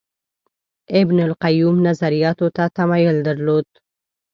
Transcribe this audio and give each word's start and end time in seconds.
ابن 1.01 1.17
القیم 1.27 1.75
نظریاتو 1.87 2.47
ته 2.55 2.63
تمایل 2.77 3.17
درلود 3.27 3.67